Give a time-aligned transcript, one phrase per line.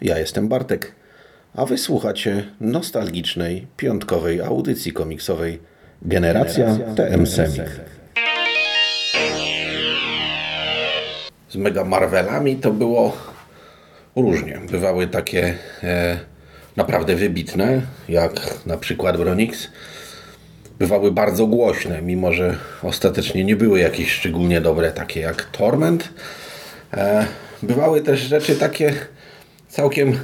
[0.00, 0.92] Ja jestem Bartek,
[1.54, 5.58] a wysłuchacie nostalgicznej, piątkowej audycji komiksowej
[6.02, 7.80] Generacja, Generacja TM Semik.
[11.48, 13.16] Z Mega Marvelami to było
[14.16, 14.60] różnie.
[14.70, 16.18] Bywały takie e,
[16.76, 18.32] naprawdę wybitne, jak
[18.66, 19.68] na przykład Bronix.
[20.78, 26.08] Bywały bardzo głośne, mimo że ostatecznie nie były jakieś szczególnie dobre, takie jak Torment.
[26.92, 27.26] E,
[27.62, 28.94] bywały też rzeczy takie
[29.68, 30.18] całkiem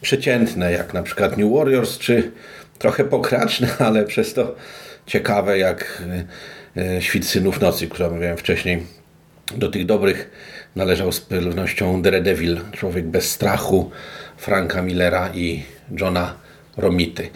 [0.00, 2.32] przeciętne, jak na przykład New Warriors, czy
[2.78, 4.54] trochę pokraczne, ale przez to
[5.06, 6.02] ciekawe, jak
[6.76, 8.86] e, e, Świt Synów Nocy, które omawiałem wcześniej.
[9.56, 10.30] Do tych dobrych
[10.76, 13.90] należał z pewnością Daredevil, Człowiek bez strachu,
[14.36, 15.62] Franka Millera i
[16.00, 16.34] Johna
[16.76, 17.28] Romity.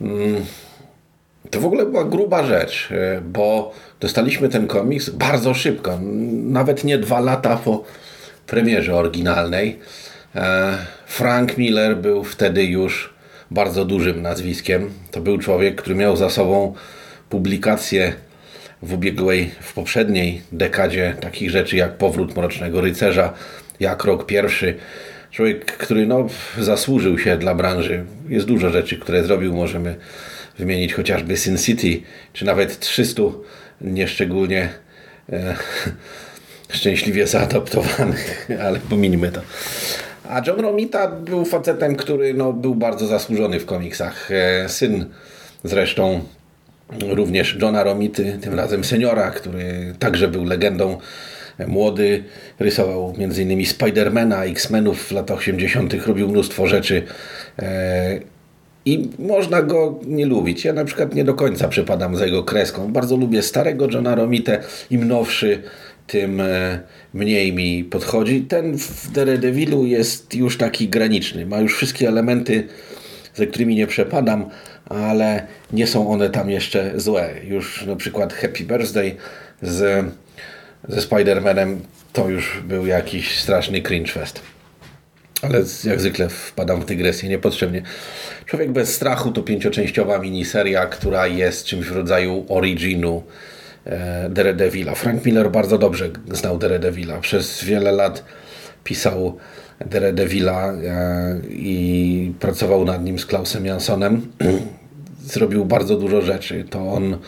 [0.00, 0.44] Mm,
[1.50, 5.98] to w ogóle była gruba rzecz, e, bo dostaliśmy ten komiks bardzo szybko,
[6.32, 7.84] nawet nie dwa lata po
[8.46, 9.78] premierze oryginalnej.
[10.34, 13.14] E, Frank Miller był wtedy już
[13.50, 14.90] bardzo dużym nazwiskiem.
[15.10, 16.74] To był człowiek, który miał za sobą
[17.28, 18.12] publikację
[18.82, 23.32] w ubiegłej, w poprzedniej dekadzie takich rzeczy jak Powrót Mrocznego Rycerza,
[23.80, 24.74] jak Rok Pierwszy.
[25.30, 26.26] Człowiek, który no,
[26.58, 28.04] zasłużył się dla branży.
[28.28, 29.54] Jest dużo rzeczy, które zrobił.
[29.54, 29.96] Możemy
[30.58, 33.22] wymienić chociażby Sin City, czy nawet 300
[33.80, 34.68] nieszczególnie
[35.32, 35.56] e,
[36.76, 39.40] szczęśliwie zaadoptowanych, ale pominijmy to.
[40.32, 44.30] A John Romita był facetem, który no, był bardzo zasłużony w komiksach.
[44.30, 45.04] E, syn
[45.64, 46.20] zresztą
[47.08, 50.98] również Johna Romity, tym razem seniora, który także był legendą
[51.58, 52.24] e, młody,
[52.58, 53.66] rysował m.in.
[53.66, 57.02] Spidermana, X-Menów w latach 80., robił mnóstwo rzeczy
[57.58, 58.20] e,
[58.84, 60.64] i można go nie lubić.
[60.64, 62.92] Ja na przykład nie do końca przypadam za jego kreską.
[62.92, 64.60] Bardzo lubię starego Johna Romite,
[64.90, 65.62] im nowszy
[66.12, 66.80] tym e,
[67.14, 68.40] mniej mi podchodzi.
[68.40, 71.46] Ten w Daredevilu jest już taki graniczny.
[71.46, 72.68] Ma już wszystkie elementy,
[73.34, 74.50] ze którymi nie przepadam,
[74.84, 77.34] ale nie są one tam jeszcze złe.
[77.44, 79.16] Już na przykład Happy Birthday
[79.62, 80.06] z,
[80.88, 81.76] ze Spider-Manem
[82.12, 84.40] to już był jakiś straszny cringe fest.
[85.42, 87.82] Ale jak zwykle wpadam w dygresję niepotrzebnie.
[88.46, 93.22] Człowiek bez strachu to pięcioczęściowa miniseria, która jest czymś w rodzaju originu
[94.30, 94.94] Daredevila.
[94.94, 97.20] Frank Miller bardzo dobrze znał Daredevila.
[97.20, 98.24] Przez wiele lat
[98.84, 99.38] pisał
[99.86, 104.32] Daredevila e, i pracował nad nim z Klausem Janssonem.
[105.24, 106.64] Zrobił bardzo dużo rzeczy.
[106.70, 107.18] To on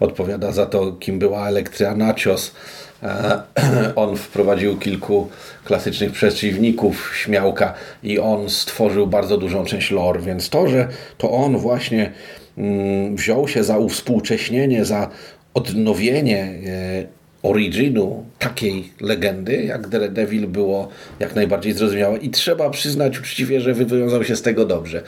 [0.00, 2.54] odpowiada za to, kim była Elektria Nachos.
[3.02, 3.42] E,
[3.96, 5.28] on wprowadził kilku
[5.64, 11.58] klasycznych przeciwników Śmiałka i on stworzył bardzo dużą część lore, więc to, że to on
[11.58, 12.12] właśnie
[12.58, 15.10] mm, wziął się za uwspółcześnienie, za
[15.58, 20.88] odnowienie e, originu takiej legendy, jak Daredevil było
[21.20, 25.02] jak najbardziej zrozumiałe i trzeba przyznać uczciwie, że wywiązał się z tego dobrze.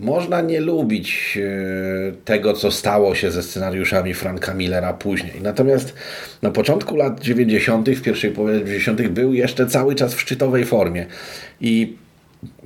[0.00, 5.34] Można nie lubić e, tego, co stało się ze scenariuszami Franka Millera później.
[5.42, 5.94] Natomiast
[6.42, 11.06] na początku lat 90., w pierwszej połowie 90., był jeszcze cały czas w szczytowej formie.
[11.60, 11.96] I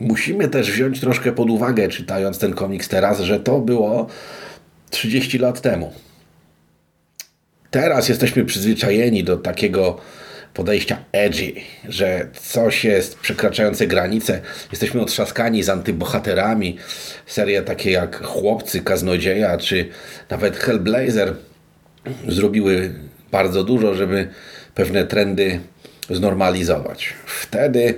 [0.00, 4.06] musimy też wziąć troszkę pod uwagę, czytając ten komiks teraz, że to było
[4.90, 5.92] 30 lat temu.
[7.72, 9.98] Teraz jesteśmy przyzwyczajeni do takiego
[10.54, 11.52] podejścia edgy,
[11.88, 14.40] że coś jest przekraczające granice.
[14.70, 16.78] Jesteśmy otrzaskani z antybohaterami.
[17.26, 19.88] Serie takie jak Chłopcy, Kaznodzieja czy
[20.30, 21.34] nawet Hellblazer
[22.28, 22.94] zrobiły
[23.30, 24.28] bardzo dużo, żeby
[24.74, 25.60] pewne trendy
[26.10, 27.14] znormalizować.
[27.26, 27.94] Wtedy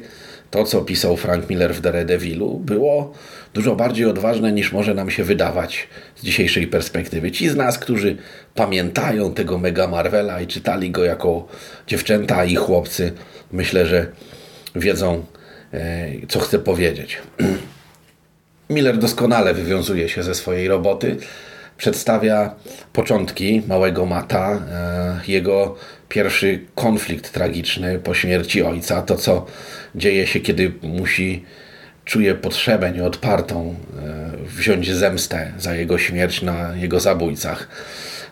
[0.50, 3.14] to, co pisał Frank Miller w Daredevilu, było
[3.54, 7.32] dużo bardziej odważne niż może nam się wydawać z dzisiejszej perspektywy.
[7.32, 8.16] Ci z nas, którzy
[8.54, 11.48] pamiętają tego Mega Marvela i czytali go jako
[11.86, 13.12] dziewczęta i chłopcy,
[13.52, 14.06] myślę, że
[14.76, 15.24] wiedzą,
[15.72, 17.18] e, co chcę powiedzieć.
[18.70, 21.16] Miller doskonale wywiązuje się ze swojej roboty.
[21.76, 22.54] Przedstawia
[22.92, 25.76] początki małego Mata, e, jego
[26.08, 29.46] pierwszy konflikt tragiczny po śmierci ojca, to co
[29.94, 31.44] dzieje się, kiedy musi
[32.04, 37.68] czuje potrzebę nieodpartą e, wziąć zemstę za jego śmierć na jego zabójcach.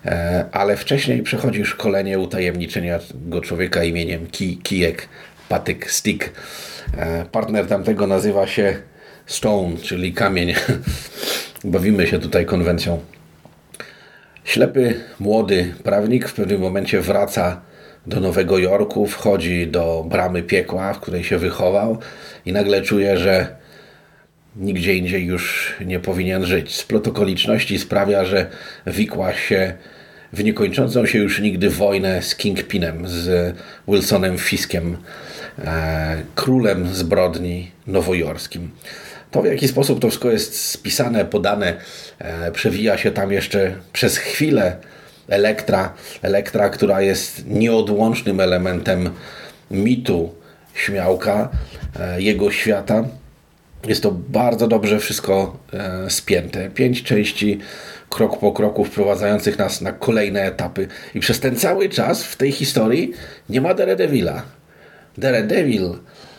[0.04, 5.08] E, ale wcześniej przechodzi szkolenie utajemniczenia go człowieka imieniem Ki, Kijek
[5.48, 6.30] Patyk Stick.
[6.96, 8.76] E, partner tamtego nazywa się
[9.26, 10.54] Stone, czyli kamień.
[11.64, 13.00] Bawimy się tutaj konwencją.
[14.44, 17.60] Ślepy, młody prawnik w pewnym momencie wraca
[18.06, 21.98] do Nowego Jorku, wchodzi do bramy piekła, w której się wychował
[22.46, 23.61] i nagle czuje, że
[24.56, 26.74] nigdzie indziej już nie powinien żyć.
[26.74, 28.46] Splot okoliczności sprawia, że
[28.86, 29.74] wikła się
[30.32, 33.56] w niekończącą się już nigdy wojnę z Kingpinem, z
[33.88, 34.96] Wilsonem Fiskiem.
[35.58, 38.70] e, królem zbrodni nowojorskim.
[39.30, 41.76] To w jaki sposób to wszystko jest spisane, podane,
[42.18, 44.76] e, przewija się tam jeszcze przez chwilę
[45.28, 49.10] Elektra, Elektra, która jest nieodłącznym elementem
[49.70, 50.34] mitu
[50.74, 51.48] Śmiałka,
[52.00, 53.04] e, jego świata.
[53.86, 56.70] Jest to bardzo dobrze wszystko e, spięte.
[56.70, 57.58] Pięć części,
[58.08, 60.88] krok po kroku, wprowadzających nas na kolejne etapy.
[61.14, 63.12] I przez ten cały czas w tej historii
[63.48, 64.42] nie ma Daredevila.
[65.18, 65.94] Daredevil,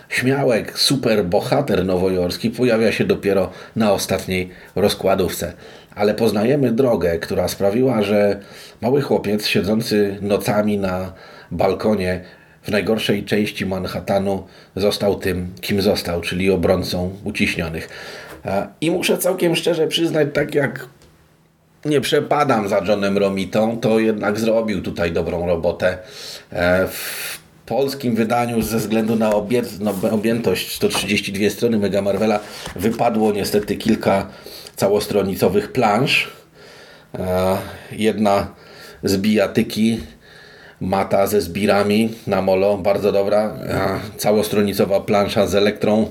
[0.10, 5.54] śmiałek, super bohater nowojorski pojawia się dopiero na ostatniej rozkładówce.
[5.96, 8.40] Ale poznajemy drogę, która sprawiła, że
[8.82, 11.14] mały chłopiec siedzący nocami na
[11.52, 12.22] balkonie
[12.64, 14.44] w najgorszej części Manhattanu
[14.76, 17.90] został tym, kim został, czyli obrońcą uciśnionych.
[18.82, 20.88] I muszę całkiem szczerze przyznać, tak jak
[21.86, 25.98] nie przepadam za Johnem Romitą, to jednak zrobił tutaj dobrą robotę.
[26.52, 29.32] E, w polskim wydaniu ze względu na
[30.12, 32.40] objętość 132 strony Mega Marvela
[32.76, 34.28] wypadło niestety kilka
[34.76, 36.32] całostronicowych plansz.
[37.20, 37.58] E,
[37.92, 38.48] jedna
[39.04, 40.00] z bijatyki
[40.84, 43.54] mata ze zbirami na molo, bardzo dobra.
[44.18, 46.08] Całostronicowa plansza z elektrą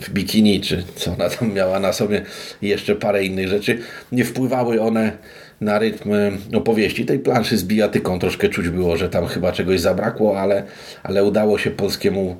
[0.00, 2.22] w bikini, czy co ona tam miała na sobie,
[2.62, 3.78] jeszcze parę innych rzeczy.
[4.12, 5.12] Nie wpływały one
[5.60, 6.10] na rytm
[6.54, 7.06] opowieści.
[7.06, 10.62] Tej planszy z bijatyką troszkę czuć było, że tam chyba czegoś zabrakło, ale,
[11.02, 12.36] ale udało się polskiemu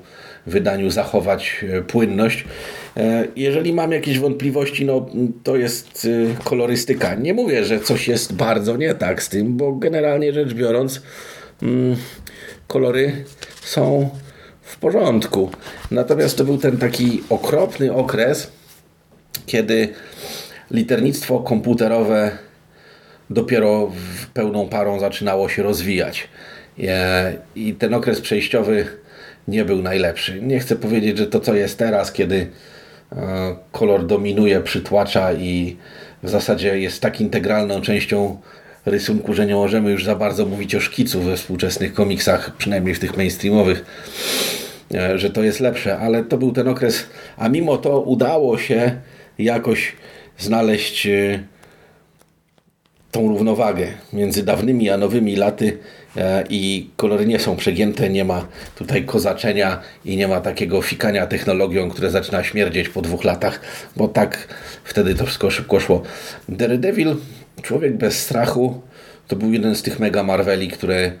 [0.47, 2.45] wydaniu zachować e, płynność.
[2.97, 5.05] E, jeżeli mam jakieś wątpliwości, no
[5.43, 6.07] to jest
[6.39, 7.15] e, kolorystyka.
[7.15, 11.01] Nie mówię, że coś jest bardzo nie tak z tym, bo generalnie rzecz biorąc,
[11.61, 11.95] Mm,
[12.67, 13.25] kolory
[13.61, 14.09] są
[14.61, 15.51] w porządku.
[15.91, 18.51] Natomiast to był ten taki okropny okres,
[19.45, 19.89] kiedy
[20.71, 22.31] liternictwo komputerowe
[23.29, 26.27] dopiero w pełną parą zaczynało się rozwijać.
[26.79, 28.87] E, I ten okres przejściowy
[29.47, 30.41] nie był najlepszy.
[30.41, 32.47] Nie chcę powiedzieć, że to co jest teraz, kiedy
[33.11, 35.77] e, kolor dominuje, przytłacza i
[36.23, 38.37] w zasadzie jest tak integralną częścią
[38.85, 42.99] rysunku, że nie możemy już za bardzo mówić o szkicu we współczesnych komiksach, przynajmniej w
[42.99, 43.85] tych mainstreamowych,
[44.93, 47.05] e, że to jest lepsze, ale to był ten okres,
[47.37, 48.91] a mimo to udało się
[49.37, 49.93] jakoś
[50.37, 51.43] znaleźć e,
[53.11, 55.77] tą równowagę między dawnymi a nowymi laty
[56.17, 61.27] e, i kolory nie są przegięte, nie ma tutaj kozaczenia i nie ma takiego fikania
[61.27, 63.61] technologią, które zaczyna śmierdzieć po dwóch latach,
[63.95, 64.47] bo tak
[64.83, 66.01] wtedy to wszystko szybko szło.
[66.49, 67.15] Daredevil
[67.61, 68.81] Człowiek bez strachu
[69.27, 71.11] to był jeden z tych mega Marveli, które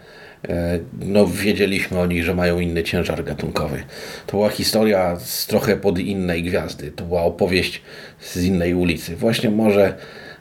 [0.49, 3.83] e, no, wiedzieliśmy o nich, że mają inny ciężar gatunkowy.
[4.25, 6.91] To była historia z trochę pod innej gwiazdy.
[6.91, 7.81] To była opowieść
[8.21, 9.15] z innej ulicy.
[9.15, 9.93] Właśnie może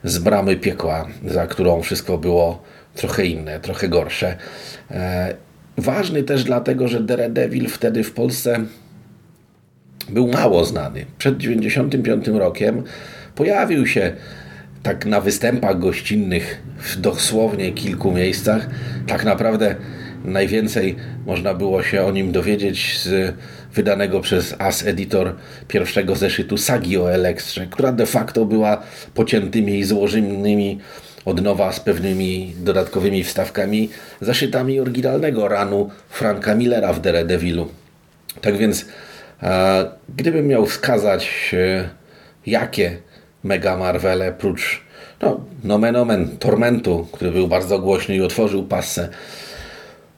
[0.05, 2.63] z bramy piekła, za którą wszystko było
[2.95, 4.37] trochę inne, trochę gorsze.
[4.91, 5.35] E,
[5.77, 8.61] ważny też dlatego, że Daredevil wtedy w Polsce
[10.09, 11.07] był mało znany.
[11.19, 12.83] Przed 95 rokiem
[13.35, 14.13] pojawił się
[14.83, 18.69] tak na występach gościnnych w dosłownie kilku miejscach.
[19.07, 19.75] Tak naprawdę
[20.25, 20.97] najwięcej
[21.27, 23.35] można było się o nim dowiedzieć z
[23.75, 25.35] wydanego przez As Editor
[25.69, 28.83] pierwszego zeszytu sagi o Elektrze, która de facto była
[29.15, 30.79] pociętymi i złożonymi
[31.25, 33.91] od nowa z pewnymi dodatkowymi wstawkami
[34.21, 37.69] zaszytami oryginalnego ranu Franka Millera w Daredevilu.
[38.41, 38.87] Tak więc,
[40.17, 41.89] gdybym miał wskazać, e,
[42.47, 42.97] jakie
[43.45, 44.81] Mega Marvele, prócz
[45.23, 49.09] no, nomen omen Tormentu, który był bardzo głośny i otworzył pasę,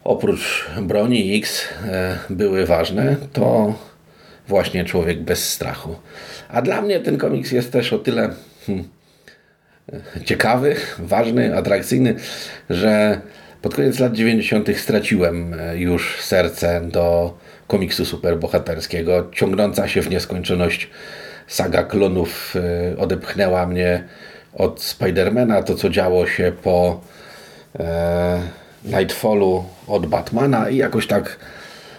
[0.05, 3.75] oprócz broni X e, były ważne, to
[4.49, 5.97] właśnie Człowiek bez strachu.
[6.49, 8.31] A dla mnie ten komiks jest też o tyle
[8.67, 8.89] hmm,
[10.25, 12.15] ciekawy, ważny, atrakcyjny,
[12.71, 13.21] że
[13.63, 14.77] pod koniec lat 90.
[14.77, 20.91] straciłem e, już serce do komiksu superbohaterskiego, ciągnąca się w nieskończoność
[21.51, 22.57] saga klonów
[22.93, 24.05] y, odepchnęła mnie
[24.55, 27.01] od Spidermana, to co działo się po
[27.81, 28.41] e,
[28.85, 31.39] Nightfallu od Batmana i jakoś tak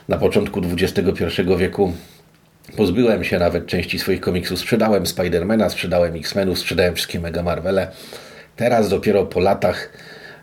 [0.10, 1.94] na początku XXI wieku
[2.78, 4.60] pozbyłem się nawet części swoich komiksów.
[4.60, 7.92] Sprzedałem Spidermana, sprzedałem X-Menów, sprzedałem wszystkie Mega Marvele.
[8.56, 9.90] Teraz dopiero po latach,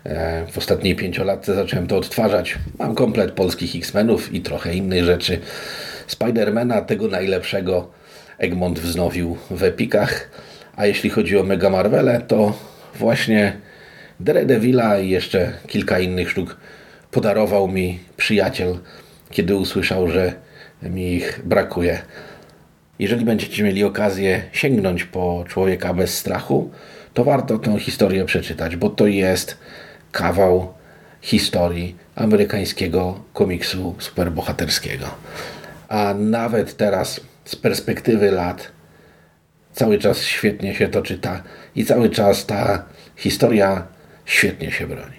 [0.03, 2.57] e, w ostatniej pięciolatce zacząłem to odtwarzać.
[2.79, 5.39] Mam komplet polskich X-Menów i trochę innych rzeczy.
[6.07, 7.98] Spidermana, tego najlepszego,
[8.39, 10.29] Egmont wznowił w Epikach.
[10.75, 12.53] A jeśli chodzi o Mega Marvele, to
[12.95, 13.57] właśnie
[14.19, 16.57] Daredevila i jeszcze kilka innych sztuk
[17.11, 18.77] podarował mi przyjaciel,
[19.31, 20.33] kiedy usłyszał, że
[20.83, 21.99] mi ich brakuje.
[22.99, 26.71] Jeżeli będziecie mieli okazję sięgnąć po Człowieka bez strachu,
[27.13, 29.57] to warto tę historię przeczytać, bo to jest
[30.11, 30.73] kawał
[31.21, 35.05] historii amerykańskiego komiksu superbohaterskiego.
[35.89, 38.71] a nawet teraz z perspektywy lat
[39.73, 41.43] cały czas świetnie się to czyta
[41.75, 43.87] i cały czas ta historia
[44.25, 45.18] świetnie się broni.